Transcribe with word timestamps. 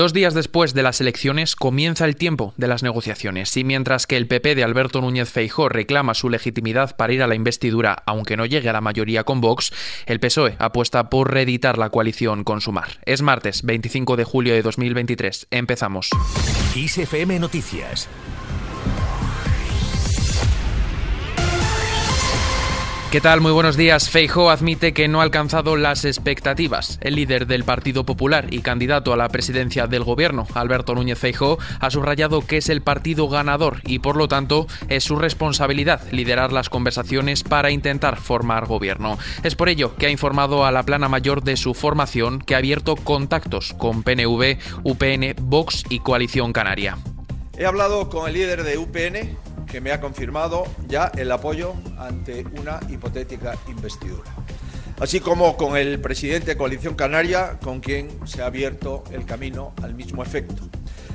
Dos 0.00 0.14
días 0.14 0.32
después 0.32 0.72
de 0.72 0.82
las 0.82 1.02
elecciones 1.02 1.54
comienza 1.54 2.06
el 2.06 2.16
tiempo 2.16 2.54
de 2.56 2.68
las 2.68 2.82
negociaciones 2.82 3.54
y 3.58 3.64
mientras 3.64 4.06
que 4.06 4.16
el 4.16 4.26
PP 4.26 4.54
de 4.54 4.64
Alberto 4.64 5.02
Núñez 5.02 5.28
Feijó 5.28 5.68
reclama 5.68 6.14
su 6.14 6.30
legitimidad 6.30 6.96
para 6.96 7.12
ir 7.12 7.22
a 7.22 7.26
la 7.26 7.34
investidura 7.34 8.02
aunque 8.06 8.38
no 8.38 8.46
llegue 8.46 8.70
a 8.70 8.72
la 8.72 8.80
mayoría 8.80 9.24
con 9.24 9.42
Vox, 9.42 9.74
el 10.06 10.18
PSOE 10.18 10.56
apuesta 10.58 11.10
por 11.10 11.30
reeditar 11.30 11.76
la 11.76 11.90
coalición 11.90 12.44
con 12.44 12.62
Sumar. 12.62 12.98
Es 13.04 13.20
martes 13.20 13.62
25 13.62 14.16
de 14.16 14.24
julio 14.24 14.54
de 14.54 14.62
2023. 14.62 15.48
Empezamos. 15.50 16.08
ISFM 16.74 17.38
Noticias 17.38 18.08
¿Qué 23.10 23.20
tal? 23.20 23.40
Muy 23.40 23.50
buenos 23.50 23.76
días. 23.76 24.08
Feijóo 24.08 24.50
admite 24.50 24.94
que 24.94 25.08
no 25.08 25.18
ha 25.18 25.24
alcanzado 25.24 25.74
las 25.74 26.04
expectativas. 26.04 26.96
El 27.02 27.16
líder 27.16 27.48
del 27.48 27.64
Partido 27.64 28.06
Popular 28.06 28.46
y 28.54 28.60
candidato 28.60 29.12
a 29.12 29.16
la 29.16 29.28
presidencia 29.28 29.88
del 29.88 30.04
gobierno, 30.04 30.46
Alberto 30.54 30.94
Núñez 30.94 31.18
Feijóo, 31.18 31.58
ha 31.80 31.90
subrayado 31.90 32.46
que 32.46 32.58
es 32.58 32.68
el 32.68 32.82
partido 32.82 33.28
ganador 33.28 33.78
y 33.84 33.98
por 33.98 34.14
lo 34.14 34.28
tanto 34.28 34.68
es 34.88 35.02
su 35.02 35.16
responsabilidad 35.16 36.02
liderar 36.12 36.52
las 36.52 36.68
conversaciones 36.68 37.42
para 37.42 37.72
intentar 37.72 38.16
formar 38.16 38.66
gobierno. 38.66 39.18
Es 39.42 39.56
por 39.56 39.68
ello 39.68 39.96
que 39.96 40.06
ha 40.06 40.10
informado 40.10 40.64
a 40.64 40.70
la 40.70 40.84
plana 40.84 41.08
mayor 41.08 41.42
de 41.42 41.56
su 41.56 41.74
formación 41.74 42.38
que 42.38 42.54
ha 42.54 42.58
abierto 42.58 42.94
contactos 42.94 43.74
con 43.76 44.04
PNV, 44.04 44.56
UPN, 44.84 45.34
Vox 45.42 45.82
y 45.90 45.98
Coalición 45.98 46.52
Canaria. 46.52 46.96
He 47.58 47.66
hablado 47.66 48.08
con 48.08 48.28
el 48.28 48.34
líder 48.34 48.62
de 48.62 48.78
UPN 48.78 49.36
que 49.70 49.80
me 49.80 49.92
ha 49.92 50.00
confirmado 50.00 50.64
ya 50.88 51.12
el 51.16 51.30
apoyo 51.30 51.74
ante 51.98 52.44
una 52.58 52.80
hipotética 52.88 53.56
investidura. 53.68 54.30
Así 55.00 55.20
como 55.20 55.56
con 55.56 55.76
el 55.76 55.98
presidente 56.00 56.48
de 56.48 56.56
Coalición 56.58 56.94
Canaria, 56.94 57.58
con 57.62 57.80
quien 57.80 58.26
se 58.26 58.42
ha 58.42 58.46
abierto 58.46 59.04
el 59.12 59.24
camino 59.24 59.72
al 59.82 59.94
mismo 59.94 60.22
efecto. 60.22 60.68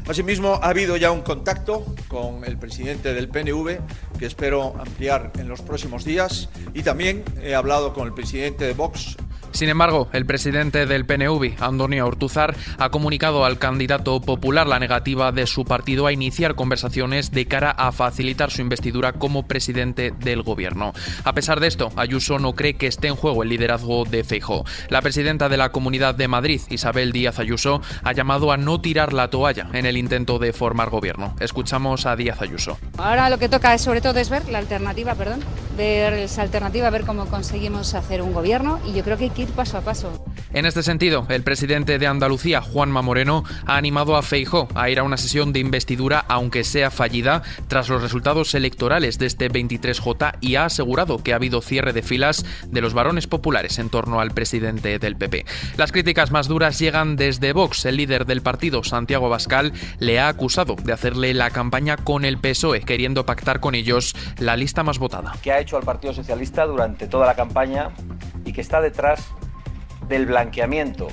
Asimismo, 0.08 0.60
ha 0.62 0.70
habido 0.70 0.98
ya 0.98 1.12
un 1.12 1.22
contacto 1.22 1.86
con 2.08 2.46
el 2.46 2.58
presidente 2.58 3.14
del 3.14 3.28
PNV, 3.28 3.80
que 4.18 4.26
espero 4.26 4.76
ampliar 4.80 5.32
en 5.38 5.48
los 5.48 5.62
próximos 5.62 6.04
días, 6.04 6.50
y 6.74 6.84
también 6.84 7.24
he 7.42 7.56
hablado 7.56 7.94
con 7.94 8.08
el 8.08 8.14
presidente 8.14 8.66
de 8.66 8.74
Vox, 8.74 9.18
sin 9.56 9.70
embargo, 9.70 10.10
el 10.12 10.26
presidente 10.26 10.86
del 10.86 11.06
PNV, 11.06 11.62
Antonio 11.62 12.06
Ortuzar, 12.06 12.56
ha 12.78 12.90
comunicado 12.90 13.46
al 13.46 13.58
candidato 13.58 14.20
popular 14.22 14.68
la 14.68 14.80
negativa 14.80 15.32
de 15.32 15.48
su 15.48 15.66
partido 15.66 16.08
a 16.08 16.12
iniciar 16.12 16.56
conversaciones 16.56 17.32
de 17.32 17.46
cara 17.46 17.72
a 17.72 17.92
facilitar 17.92 18.52
su 18.52 18.62
investidura 18.62 19.14
como 19.14 19.48
presidente 19.48 20.12
del 20.20 20.44
gobierno. 20.44 20.94
A 21.24 21.34
pesar 21.34 21.60
de 21.60 21.68
esto, 21.68 21.92
Ayuso 21.96 22.40
no 22.40 22.54
cree 22.54 22.76
que 22.76 22.88
esté 22.88 23.08
en 23.08 23.16
juego 23.16 23.44
el 23.44 23.50
liderazgo 23.50 24.06
de 24.06 24.24
Feijóo. 24.24 24.66
La 24.90 25.02
presidenta 25.02 25.50
de 25.50 25.58
la 25.58 25.70
Comunidad 25.70 26.16
de 26.16 26.28
Madrid, 26.28 26.62
Isabel 26.70 27.12
Díaz 27.12 27.40
Ayuso, 27.40 27.82
ha 28.04 28.12
llamado 28.12 28.52
a 28.52 28.58
no 28.58 28.82
tirar 28.82 29.14
la 29.14 29.30
toalla 29.30 29.68
en 29.74 29.86
el 29.86 29.98
intento 29.98 30.40
de 30.40 30.54
formar 30.54 30.90
gobierno. 30.90 31.36
Escuchamos 31.40 32.06
a 32.06 32.16
Díaz 32.16 32.42
Ayuso. 32.42 32.78
Ahora 32.98 33.30
lo 33.30 33.38
que 33.38 33.50
toca 33.50 33.74
es 33.74 33.82
sobre 33.82 34.02
todo 34.02 34.20
es 34.20 34.30
ver 34.30 34.48
la 34.50 34.60
alternativa, 34.60 35.16
perdón, 35.16 35.40
ver 35.76 36.14
esa 36.14 36.42
alternativa, 36.42 36.90
ver 36.90 37.06
cómo 37.06 37.26
conseguimos 37.26 37.94
hacer 37.94 38.22
un 38.22 38.34
gobierno 38.34 38.80
y 38.86 38.94
yo 38.94 39.04
creo 39.04 39.18
que 39.18 39.26
hay 39.26 39.30
que 39.30 39.44
ir 39.44 39.50
paso 39.50 39.78
a 39.78 39.82
paso. 39.82 40.26
En 40.54 40.66
este 40.66 40.84
sentido, 40.84 41.26
el 41.30 41.44
presidente 41.44 42.00
de 42.00 42.08
Andalucía, 42.08 42.62
Juanma 42.62 43.02
Moreno, 43.02 43.44
ha 43.66 43.76
animado 43.76 44.16
a 44.16 44.22
Feijó 44.22 44.68
a 44.74 44.90
ir 44.90 45.00
a 45.00 45.04
una 45.04 45.18
sesión 45.18 45.52
de 45.52 45.60
investidura, 45.60 46.24
aunque 46.30 46.64
sea 46.64 46.92
fallida, 46.92 47.44
tras 47.68 47.90
los 47.90 48.02
resultados 48.02 48.56
electorales 48.56 49.20
de 49.20 49.26
este 49.26 49.50
23J 49.50 50.38
y 50.42 50.56
ha 50.56 50.66
asegurado 50.66 51.22
que 51.22 51.34
ha 51.34 51.36
habido 51.36 51.62
cierre 51.62 51.94
de 51.94 52.02
filas 52.02 52.46
de 52.68 52.82
los 52.82 52.94
varones 52.94 53.28
populares 53.28 53.80
en 53.80 53.90
torno 53.90 54.22
al 54.22 54.32
presidente 54.32 54.98
del 55.00 55.16
PP. 55.18 55.46
Las 55.78 55.92
críticas 55.92 56.32
más 56.32 56.48
duras 56.48 56.80
llegan 56.80 57.16
desde 57.16 57.54
Vox. 57.54 57.86
El 57.86 57.98
líder 57.98 58.26
del 58.26 58.42
partido, 58.42 58.84
Santiago 58.84 59.30
Bascal, 59.30 59.74
le 60.00 60.20
ha 60.20 60.30
acusado 60.30 60.76
de 60.76 60.94
hacerle 60.94 61.34
la 61.34 61.50
campaña 61.50 61.98
con 61.98 62.24
el 62.24 62.38
PSOE, 62.38 62.82
queriendo 62.82 63.26
pactar 63.26 63.60
con 63.60 63.76
ellos 63.76 64.16
la 64.38 64.56
lista 64.56 64.84
más 64.84 65.00
votada. 65.00 65.34
¿Qué 65.42 65.52
ha 65.52 65.60
al 65.74 65.84
Partido 65.84 66.14
Socialista 66.14 66.66
durante 66.66 67.08
toda 67.08 67.26
la 67.26 67.36
campaña 67.36 67.90
y 68.46 68.54
que 68.54 68.62
está 68.62 68.82
detrás 68.82 69.26
del 70.08 70.28
blanqueamiento 70.28 71.08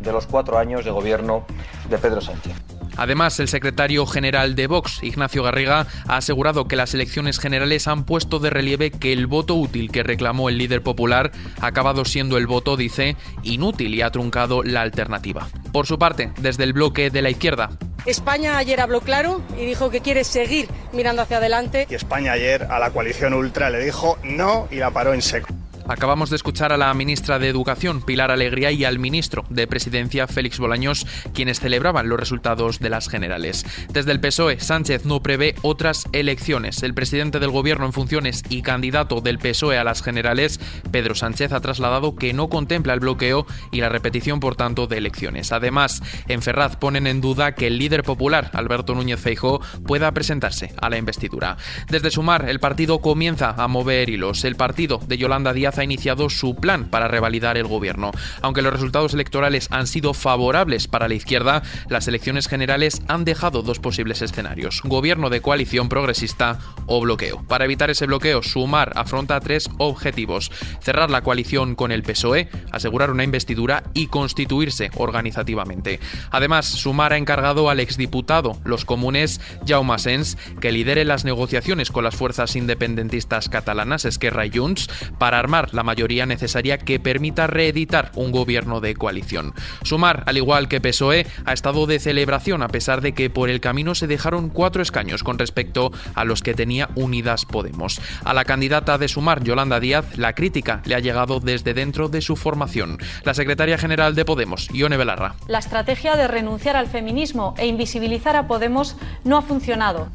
de 0.00 0.12
los 0.12 0.26
cuatro 0.26 0.58
años 0.58 0.84
de 0.84 0.90
gobierno 0.90 1.46
de 1.88 1.98
Pedro 1.98 2.20
Sánchez. 2.20 2.52
Además, 2.96 3.40
el 3.40 3.48
secretario 3.48 4.06
general 4.06 4.54
de 4.54 4.68
Vox, 4.68 5.02
Ignacio 5.02 5.42
Garriga, 5.42 5.86
ha 6.06 6.16
asegurado 6.16 6.68
que 6.68 6.76
las 6.76 6.94
elecciones 6.94 7.40
generales 7.40 7.88
han 7.88 8.04
puesto 8.04 8.38
de 8.38 8.50
relieve 8.50 8.92
que 8.92 9.12
el 9.12 9.26
voto 9.26 9.56
útil 9.56 9.90
que 9.90 10.04
reclamó 10.04 10.48
el 10.48 10.58
líder 10.58 10.82
popular 10.82 11.32
ha 11.60 11.66
acabado 11.66 12.04
siendo 12.04 12.36
el 12.36 12.46
voto, 12.46 12.76
dice, 12.76 13.16
inútil 13.42 13.94
y 13.94 14.02
ha 14.02 14.10
truncado 14.10 14.62
la 14.62 14.82
alternativa. 14.82 15.48
Por 15.72 15.86
su 15.86 15.98
parte, 15.98 16.32
desde 16.40 16.62
el 16.62 16.72
bloque 16.72 17.10
de 17.10 17.22
la 17.22 17.30
izquierda, 17.30 17.70
España 18.06 18.58
ayer 18.58 18.80
habló 18.80 19.00
claro 19.00 19.40
y 19.58 19.64
dijo 19.64 19.90
que 19.90 20.00
quiere 20.00 20.24
seguir 20.24 20.68
mirando 20.92 21.22
hacia 21.22 21.38
adelante. 21.38 21.86
Y 21.88 21.94
España 21.94 22.32
ayer 22.32 22.64
a 22.70 22.78
la 22.78 22.90
coalición 22.90 23.32
ultra 23.34 23.70
le 23.70 23.78
dijo 23.82 24.18
no 24.22 24.68
y 24.70 24.76
la 24.76 24.90
paró 24.90 25.14
en 25.14 25.22
seco. 25.22 25.53
Acabamos 25.86 26.30
de 26.30 26.36
escuchar 26.36 26.72
a 26.72 26.78
la 26.78 26.92
ministra 26.94 27.38
de 27.38 27.48
Educación, 27.48 28.00
Pilar 28.00 28.30
Alegría, 28.30 28.70
y 28.70 28.84
al 28.84 28.98
ministro 28.98 29.44
de 29.50 29.66
Presidencia, 29.66 30.26
Félix 30.26 30.58
Bolaños, 30.58 31.06
quienes 31.34 31.60
celebraban 31.60 32.08
los 32.08 32.18
resultados 32.18 32.78
de 32.78 32.88
las 32.88 33.10
generales. 33.10 33.66
Desde 33.92 34.12
el 34.12 34.20
PSOE, 34.20 34.60
Sánchez 34.60 35.04
no 35.04 35.22
prevé 35.22 35.54
otras 35.60 36.06
elecciones. 36.12 36.82
El 36.82 36.94
presidente 36.94 37.38
del 37.38 37.50
Gobierno 37.50 37.84
en 37.84 37.92
funciones 37.92 38.42
y 38.48 38.62
candidato 38.62 39.20
del 39.20 39.38
PSOE 39.38 39.76
a 39.76 39.84
las 39.84 40.02
generales, 40.02 40.58
Pedro 40.90 41.14
Sánchez, 41.14 41.52
ha 41.52 41.60
trasladado 41.60 42.16
que 42.16 42.32
no 42.32 42.48
contempla 42.48 42.94
el 42.94 43.00
bloqueo 43.00 43.46
y 43.70 43.82
la 43.82 43.90
repetición, 43.90 44.40
por 44.40 44.56
tanto, 44.56 44.86
de 44.86 44.96
elecciones. 44.96 45.52
Además, 45.52 46.02
en 46.28 46.40
Ferraz 46.40 46.76
ponen 46.76 47.06
en 47.06 47.20
duda 47.20 47.54
que 47.54 47.66
el 47.66 47.76
líder 47.76 48.04
popular, 48.04 48.50
Alberto 48.54 48.94
Núñez 48.94 49.20
Feijóo, 49.20 49.60
pueda 49.86 50.12
presentarse 50.12 50.72
a 50.80 50.88
la 50.88 50.96
investidura. 50.96 51.58
Desde 51.90 52.10
Sumar, 52.10 52.48
el 52.48 52.58
partido 52.58 53.00
comienza 53.00 53.50
a 53.50 53.68
mover 53.68 54.08
hilos. 54.08 54.44
El 54.44 54.56
partido 54.56 54.98
de 55.06 55.18
Yolanda 55.18 55.52
Díaz 55.52 55.73
ha 55.78 55.84
iniciado 55.84 56.30
su 56.30 56.54
plan 56.54 56.86
para 56.86 57.08
revalidar 57.08 57.56
el 57.56 57.66
gobierno. 57.66 58.10
Aunque 58.42 58.62
los 58.62 58.72
resultados 58.72 59.14
electorales 59.14 59.68
han 59.70 59.86
sido 59.86 60.14
favorables 60.14 60.88
para 60.88 61.08
la 61.08 61.14
izquierda, 61.14 61.62
las 61.88 62.08
elecciones 62.08 62.48
generales 62.48 63.02
han 63.08 63.24
dejado 63.24 63.62
dos 63.62 63.78
posibles 63.78 64.22
escenarios, 64.22 64.80
gobierno 64.84 65.30
de 65.30 65.40
coalición 65.40 65.88
progresista 65.88 66.58
o 66.86 67.00
bloqueo. 67.00 67.42
Para 67.48 67.64
evitar 67.64 67.90
ese 67.90 68.06
bloqueo, 68.06 68.42
Sumar 68.42 68.92
afronta 68.96 69.40
tres 69.40 69.68
objetivos. 69.78 70.50
Cerrar 70.80 71.10
la 71.10 71.22
coalición 71.22 71.74
con 71.74 71.92
el 71.92 72.02
PSOE, 72.02 72.48
asegurar 72.72 73.10
una 73.10 73.24
investidura 73.24 73.84
y 73.94 74.08
constituirse 74.08 74.90
organizativamente. 74.96 76.00
Además, 76.30 76.66
Sumar 76.66 77.12
ha 77.12 77.18
encargado 77.18 77.70
al 77.70 77.80
exdiputado, 77.80 78.58
los 78.64 78.84
comunes, 78.84 79.40
Jaume 79.66 79.98
Sens, 79.98 80.36
que 80.60 80.72
lidere 80.72 81.04
las 81.04 81.24
negociaciones 81.24 81.90
con 81.90 82.04
las 82.04 82.14
fuerzas 82.16 82.56
independentistas 82.56 83.48
catalanas, 83.48 84.04
Esquerra 84.04 84.46
y 84.46 84.56
Junts, 84.56 84.88
para 85.18 85.38
armar 85.38 85.63
la 85.72 85.82
mayoría 85.82 86.26
necesaria 86.26 86.78
que 86.78 87.00
permita 87.00 87.46
reeditar 87.46 88.10
un 88.14 88.32
gobierno 88.32 88.80
de 88.80 88.94
coalición. 88.94 89.54
Sumar, 89.82 90.22
al 90.26 90.36
igual 90.36 90.68
que 90.68 90.80
PSOE, 90.80 91.26
ha 91.44 91.52
estado 91.52 91.86
de 91.86 91.98
celebración 91.98 92.62
a 92.62 92.68
pesar 92.68 93.00
de 93.00 93.12
que 93.12 93.30
por 93.30 93.48
el 93.48 93.60
camino 93.60 93.94
se 93.94 94.06
dejaron 94.06 94.50
cuatro 94.50 94.82
escaños 94.82 95.22
con 95.22 95.38
respecto 95.38 95.92
a 96.14 96.24
los 96.24 96.42
que 96.42 96.54
tenía 96.54 96.90
Unidas 96.94 97.44
Podemos. 97.44 98.00
A 98.24 98.34
la 98.34 98.44
candidata 98.44 98.98
de 98.98 99.08
Sumar, 99.08 99.42
Yolanda 99.42 99.80
Díaz, 99.80 100.18
la 100.18 100.34
crítica 100.34 100.82
le 100.84 100.94
ha 100.94 101.00
llegado 101.00 101.40
desde 101.40 101.74
dentro 101.74 102.08
de 102.08 102.20
su 102.20 102.36
formación. 102.36 102.98
La 103.24 103.34
secretaria 103.34 103.78
general 103.78 104.14
de 104.14 104.24
Podemos, 104.24 104.68
Ione 104.72 104.96
Belarra. 104.96 105.34
La 105.46 105.58
estrategia 105.58 106.16
de 106.16 106.28
renunciar 106.28 106.76
al 106.76 106.86
feminismo 106.86 107.54
e 107.58 107.66
invisibilizar 107.66 108.36
a 108.36 108.46
Podemos 108.46 108.96
no 109.24 109.38
ha 109.38 109.42
funcionado. 109.42 110.08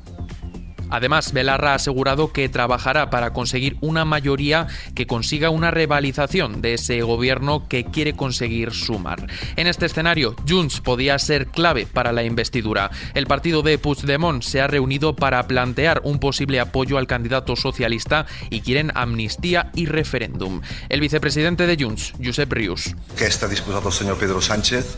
Además, 0.90 1.34
Belarra 1.34 1.72
ha 1.72 1.76
asegurado 1.76 2.32
que 2.32 2.50
trabajará 2.50 3.10
para 3.10 3.34
conseguir 3.34 3.78
una 3.82 4.06
mayoría 4.06 4.68
que 4.96 5.08
consiga 5.08 5.50
una 5.50 5.72
revalización 5.72 6.62
de 6.62 6.76
ese 6.76 7.02
gobierno 7.02 7.68
que 7.68 7.86
quiere 7.86 8.14
conseguir 8.14 8.72
sumar. 8.72 9.28
En 9.56 9.68
este 9.68 9.86
escenario, 9.86 10.36
Junts 10.48 10.82
podía 10.82 11.18
ser 11.20 11.48
clave 11.48 11.86
para 11.86 12.12
la 12.12 12.24
investidura. 12.24 12.91
El 13.14 13.28
partido 13.28 13.62
de 13.62 13.78
Puigdemont 13.78 14.44
se 14.44 14.62
ha 14.62 14.68
reunido 14.68 15.16
para 15.16 15.46
plantear 15.47 16.02
un 16.03 16.20
posible 16.20 16.59
apoyo 16.59 16.97
al 16.97 17.08
candidato 17.08 17.56
socialista 17.56 18.26
y 18.50 18.62
quieren 18.62 18.92
amnistía 18.96 19.72
y 19.76 19.85
referéndum. 19.85 20.62
El 20.90 21.02
vicepresidente 21.02 21.68
de 21.68 21.84
Junts, 21.84 22.14
Josep 22.24 22.52
Rius. 22.52 22.96
Que 23.18 23.26
está 23.26 23.47
dispuesto 23.47 23.88
el 23.88 23.94
señor 23.94 24.18
Pedro 24.18 24.42
Sánchez 24.42 24.97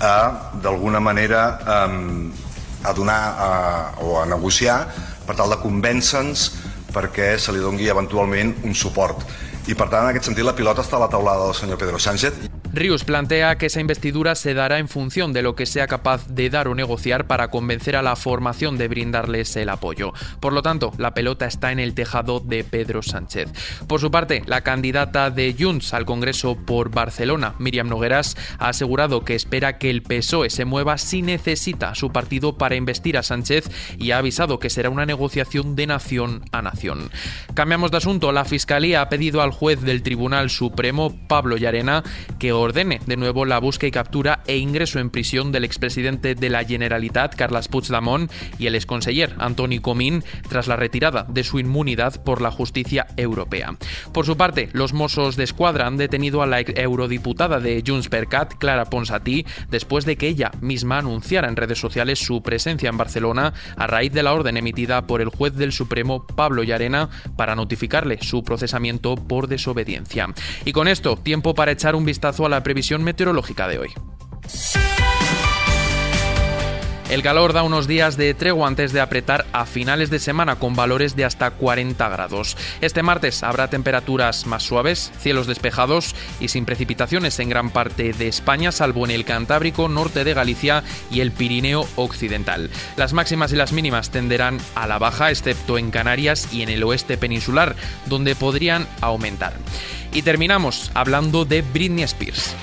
a, 0.00 0.52
alguna 0.64 1.00
manera, 1.00 1.58
a 2.84 2.92
donar 2.92 3.94
o 4.00 4.20
a 4.20 4.26
negociar 4.26 5.11
per 5.26 5.36
tal 5.38 5.52
de 5.52 5.60
convèncer-nos 5.62 6.48
perquè 6.92 7.34
se 7.40 7.54
li 7.54 7.62
doni 7.62 7.88
eventualment 7.88 8.54
un 8.66 8.74
suport. 8.74 9.24
I 9.70 9.76
per 9.78 9.88
tant, 9.88 10.04
en 10.04 10.10
aquest 10.10 10.28
sentit, 10.28 10.44
la 10.44 10.56
pilota 10.58 10.82
està 10.84 10.98
a 10.98 11.04
la 11.06 11.12
taulada 11.12 11.46
del 11.46 11.56
senyor 11.56 11.78
Pedro 11.80 12.00
Sánchez. 12.02 12.61
Rius 12.74 13.04
plantea 13.04 13.58
que 13.58 13.66
esa 13.66 13.80
investidura 13.80 14.34
se 14.34 14.54
dará 14.54 14.78
en 14.78 14.88
función 14.88 15.34
de 15.34 15.42
lo 15.42 15.54
que 15.54 15.66
sea 15.66 15.86
capaz 15.86 16.26
de 16.28 16.48
dar 16.48 16.68
o 16.68 16.74
negociar 16.74 17.26
para 17.26 17.48
convencer 17.48 17.96
a 17.96 18.02
la 18.02 18.16
formación 18.16 18.78
de 18.78 18.88
brindarles 18.88 19.54
el 19.56 19.68
apoyo. 19.68 20.14
Por 20.40 20.54
lo 20.54 20.62
tanto, 20.62 20.92
la 20.96 21.12
pelota 21.12 21.44
está 21.44 21.70
en 21.70 21.78
el 21.78 21.92
tejado 21.92 22.40
de 22.40 22.64
Pedro 22.64 23.02
Sánchez. 23.02 23.50
Por 23.86 24.00
su 24.00 24.10
parte, 24.10 24.42
la 24.46 24.62
candidata 24.62 25.30
de 25.30 25.54
Junts 25.58 25.92
al 25.92 26.06
Congreso 26.06 26.56
por 26.56 26.90
Barcelona, 26.90 27.54
Miriam 27.58 27.88
Nogueras, 27.88 28.38
ha 28.58 28.70
asegurado 28.70 29.22
que 29.22 29.34
espera 29.34 29.76
que 29.76 29.90
el 29.90 30.02
PSOE 30.02 30.48
se 30.48 30.64
mueva 30.64 30.96
si 30.96 31.20
necesita 31.20 31.94
su 31.94 32.10
partido 32.10 32.56
para 32.56 32.76
investir 32.76 33.18
a 33.18 33.22
Sánchez 33.22 33.70
y 33.98 34.12
ha 34.12 34.18
avisado 34.18 34.58
que 34.58 34.70
será 34.70 34.88
una 34.88 35.04
negociación 35.04 35.76
de 35.76 35.88
nación 35.88 36.42
a 36.52 36.62
nación. 36.62 37.10
Cambiamos 37.52 37.90
de 37.90 37.98
asunto. 37.98 38.32
La 38.32 38.46
Fiscalía 38.46 39.02
ha 39.02 39.10
pedido 39.10 39.42
al 39.42 39.50
juez 39.50 39.82
del 39.82 40.02
Tribunal 40.02 40.48
Supremo, 40.48 41.14
Pablo 41.28 41.58
Llarena, 41.58 42.02
que 42.38 42.52
ordene 42.62 43.00
de 43.06 43.16
nuevo 43.16 43.44
la 43.44 43.58
búsqueda 43.58 43.88
y 43.88 43.92
captura 43.92 44.42
e 44.46 44.56
ingreso 44.56 44.98
en 44.98 45.10
prisión 45.10 45.52
del 45.52 45.64
expresidente 45.64 46.34
de 46.34 46.50
la 46.50 46.64
Generalitat, 46.64 47.34
Carles 47.34 47.68
Puigdemont, 47.68 48.30
y 48.58 48.66
el 48.66 48.74
exconseller 48.74 49.34
Antoni 49.38 49.78
Comín, 49.78 50.24
tras 50.48 50.66
la 50.66 50.76
retirada 50.76 51.26
de 51.28 51.44
su 51.44 51.58
inmunidad 51.58 52.22
por 52.22 52.40
la 52.40 52.50
justicia 52.50 53.06
europea. 53.16 53.76
Por 54.12 54.26
su 54.26 54.36
parte, 54.36 54.68
los 54.72 54.92
Mossos 54.92 55.36
de 55.36 55.44
Escuadra 55.44 55.86
han 55.86 55.96
detenido 55.96 56.42
a 56.42 56.46
la 56.46 56.60
eurodiputada 56.60 57.60
de 57.60 57.82
Junts 57.86 58.08
per 58.08 58.28
Cat, 58.28 58.54
Clara 58.58 58.86
Ponsatí, 58.86 59.44
después 59.70 60.04
de 60.04 60.16
que 60.16 60.28
ella 60.28 60.50
misma 60.60 60.98
anunciara 60.98 61.48
en 61.48 61.56
redes 61.56 61.78
sociales 61.78 62.18
su 62.18 62.42
presencia 62.42 62.88
en 62.88 62.96
Barcelona 62.96 63.52
a 63.76 63.86
raíz 63.86 64.12
de 64.12 64.22
la 64.22 64.32
orden 64.32 64.56
emitida 64.56 65.06
por 65.06 65.20
el 65.20 65.28
juez 65.28 65.54
del 65.54 65.72
Supremo, 65.72 66.26
Pablo 66.26 66.62
Llarena, 66.62 67.08
para 67.36 67.56
notificarle 67.56 68.18
su 68.22 68.42
procesamiento 68.42 69.16
por 69.16 69.48
desobediencia. 69.48 70.28
Y 70.64 70.72
con 70.72 70.88
esto, 70.88 71.16
tiempo 71.16 71.54
para 71.54 71.72
echar 71.72 71.94
un 71.94 72.04
vistazo 72.04 72.46
a 72.46 72.48
la 72.52 72.62
previsión 72.62 73.02
meteorológica 73.02 73.66
de 73.66 73.78
hoy. 73.78 73.94
El 77.12 77.22
calor 77.22 77.52
da 77.52 77.62
unos 77.62 77.86
días 77.86 78.16
de 78.16 78.32
tregua 78.32 78.66
antes 78.66 78.94
de 78.94 79.02
apretar 79.02 79.44
a 79.52 79.66
finales 79.66 80.08
de 80.08 80.18
semana 80.18 80.56
con 80.56 80.74
valores 80.74 81.14
de 81.14 81.26
hasta 81.26 81.50
40 81.50 82.08
grados. 82.08 82.56
Este 82.80 83.02
martes 83.02 83.42
habrá 83.42 83.68
temperaturas 83.68 84.46
más 84.46 84.62
suaves, 84.62 85.12
cielos 85.18 85.46
despejados 85.46 86.14
y 86.40 86.48
sin 86.48 86.64
precipitaciones 86.64 87.38
en 87.38 87.50
gran 87.50 87.68
parte 87.68 88.14
de 88.14 88.28
España, 88.28 88.72
salvo 88.72 89.04
en 89.04 89.10
el 89.10 89.26
Cantábrico, 89.26 89.90
norte 89.90 90.24
de 90.24 90.32
Galicia 90.32 90.84
y 91.10 91.20
el 91.20 91.32
Pirineo 91.32 91.86
occidental. 91.96 92.70
Las 92.96 93.12
máximas 93.12 93.52
y 93.52 93.56
las 93.56 93.74
mínimas 93.74 94.08
tenderán 94.08 94.58
a 94.74 94.86
la 94.86 94.98
baja, 94.98 95.30
excepto 95.30 95.76
en 95.76 95.90
Canarias 95.90 96.48
y 96.50 96.62
en 96.62 96.70
el 96.70 96.82
oeste 96.82 97.18
peninsular, 97.18 97.76
donde 98.06 98.34
podrían 98.34 98.88
aumentar. 99.02 99.52
Y 100.14 100.22
terminamos 100.22 100.90
hablando 100.94 101.44
de 101.44 101.60
Britney 101.60 102.04
Spears. 102.04 102.56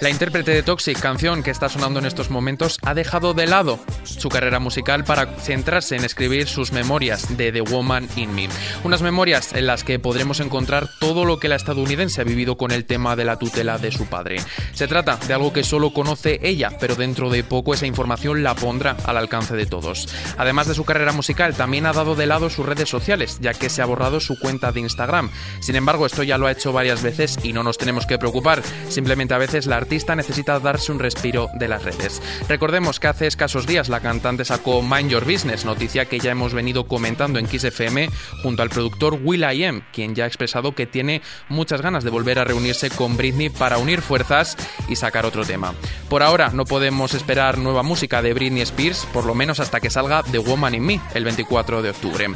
La 0.00 0.10
intérprete 0.10 0.50
de 0.52 0.62
Toxic, 0.62 1.00
canción 1.00 1.42
que 1.42 1.50
está 1.50 1.68
sonando 1.68 1.98
en 1.98 2.06
estos 2.06 2.30
momentos, 2.30 2.78
ha 2.82 2.94
dejado 2.94 3.34
de 3.34 3.46
lado 3.46 3.78
su 4.08 4.28
carrera 4.28 4.58
musical 4.58 5.04
para 5.04 5.26
centrarse 5.26 5.96
en 5.96 6.04
escribir 6.04 6.48
sus 6.48 6.72
memorias 6.72 7.36
de 7.36 7.52
The 7.52 7.60
Woman 7.60 8.08
in 8.16 8.34
Me. 8.34 8.48
Unas 8.84 9.02
memorias 9.02 9.52
en 9.52 9.66
las 9.66 9.84
que 9.84 9.98
podremos 9.98 10.40
encontrar 10.40 10.88
todo 10.98 11.24
lo 11.24 11.38
que 11.38 11.48
la 11.48 11.56
estadounidense 11.56 12.20
ha 12.20 12.24
vivido 12.24 12.56
con 12.56 12.70
el 12.70 12.84
tema 12.84 13.16
de 13.16 13.24
la 13.24 13.36
tutela 13.36 13.78
de 13.78 13.92
su 13.92 14.06
padre. 14.06 14.36
Se 14.72 14.88
trata 14.88 15.16
de 15.16 15.34
algo 15.34 15.52
que 15.52 15.64
solo 15.64 15.92
conoce 15.92 16.40
ella, 16.42 16.70
pero 16.80 16.94
dentro 16.94 17.30
de 17.30 17.44
poco 17.44 17.74
esa 17.74 17.86
información 17.86 18.42
la 18.42 18.54
pondrá 18.54 18.96
al 19.04 19.16
alcance 19.16 19.54
de 19.54 19.66
todos. 19.66 20.08
Además 20.36 20.66
de 20.66 20.74
su 20.74 20.84
carrera 20.84 21.12
musical, 21.12 21.54
también 21.54 21.86
ha 21.86 21.92
dado 21.92 22.14
de 22.14 22.26
lado 22.26 22.50
sus 22.50 22.66
redes 22.66 22.88
sociales, 22.88 23.38
ya 23.40 23.54
que 23.54 23.68
se 23.68 23.82
ha 23.82 23.86
borrado 23.86 24.20
su 24.20 24.38
cuenta 24.38 24.72
de 24.72 24.80
Instagram. 24.80 25.30
Sin 25.60 25.76
embargo, 25.76 26.06
esto 26.06 26.22
ya 26.22 26.38
lo 26.38 26.46
ha 26.46 26.52
hecho 26.52 26.72
varias 26.72 27.02
veces 27.02 27.38
y 27.42 27.52
no 27.52 27.62
nos 27.62 27.78
tenemos 27.78 28.06
que 28.06 28.18
preocupar. 28.18 28.62
Simplemente 28.88 29.34
a 29.34 29.38
veces 29.38 29.66
la 29.66 29.76
artista 29.76 30.16
necesita 30.16 30.58
darse 30.60 30.92
un 30.92 30.98
respiro 30.98 31.48
de 31.54 31.68
las 31.68 31.84
redes. 31.84 32.22
Recordemos 32.48 33.00
que 33.00 33.08
hace 33.08 33.26
escasos 33.26 33.66
días 33.66 33.88
la 33.88 33.97
cantante 34.00 34.44
sacó 34.44 34.82
Mind 34.82 35.10
Your 35.10 35.24
Business, 35.24 35.64
noticia 35.64 36.06
que 36.06 36.18
ya 36.18 36.30
hemos 36.30 36.54
venido 36.54 36.86
comentando 36.86 37.38
en 37.38 37.46
Kiss 37.46 37.64
FM 37.64 38.08
junto 38.42 38.62
al 38.62 38.70
productor 38.70 39.18
Will 39.22 39.44
I 39.44 39.82
quien 39.92 40.14
ya 40.14 40.24
ha 40.24 40.26
expresado 40.26 40.74
que 40.74 40.86
tiene 40.86 41.22
muchas 41.48 41.82
ganas 41.82 42.04
de 42.04 42.10
volver 42.10 42.38
a 42.38 42.44
reunirse 42.44 42.90
con 42.90 43.16
Britney 43.16 43.50
para 43.50 43.78
unir 43.78 44.02
fuerzas 44.02 44.56
y 44.88 44.96
sacar 44.96 45.26
otro 45.26 45.44
tema. 45.44 45.74
Por 46.08 46.22
ahora 46.22 46.50
no 46.52 46.64
podemos 46.64 47.14
esperar 47.14 47.58
nueva 47.58 47.82
música 47.82 48.22
de 48.22 48.34
Britney 48.34 48.62
Spears, 48.62 49.06
por 49.12 49.24
lo 49.24 49.34
menos 49.34 49.60
hasta 49.60 49.80
que 49.80 49.90
salga 49.90 50.22
The 50.22 50.38
Woman 50.38 50.74
in 50.74 50.84
Me 50.84 51.00
el 51.14 51.24
24 51.24 51.82
de 51.82 51.90
octubre. 51.90 52.26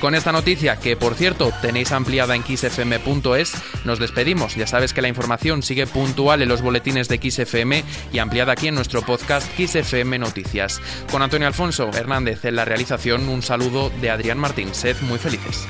Con 0.00 0.14
esta 0.14 0.32
noticia, 0.32 0.76
que 0.76 0.96
por 0.96 1.14
cierto 1.14 1.52
tenéis 1.60 1.92
ampliada 1.92 2.34
en 2.34 2.42
kissfm.es, 2.42 3.52
nos 3.84 3.98
despedimos. 3.98 4.54
Ya 4.54 4.66
sabes 4.66 4.92
que 4.92 5.02
la 5.02 5.08
información 5.08 5.62
sigue 5.62 5.86
puntual 5.86 6.42
en 6.42 6.48
los 6.48 6.62
boletines 6.62 7.08
de 7.08 7.18
XFM 7.18 7.84
y 8.12 8.18
ampliada 8.18 8.52
aquí 8.52 8.68
en 8.68 8.74
nuestro 8.74 9.02
podcast 9.02 9.46
XFM 9.58 10.18
Noticias. 10.18 10.80
Con 11.10 11.22
Antonio 11.22 11.48
Alfonso 11.48 11.90
Hernández 11.94 12.44
en 12.44 12.56
la 12.56 12.64
realización, 12.64 13.28
un 13.28 13.42
saludo 13.42 13.90
de 14.00 14.10
Adrián 14.10 14.38
Martín. 14.38 14.74
Sed 14.74 14.96
muy 15.02 15.18
felices. 15.18 15.66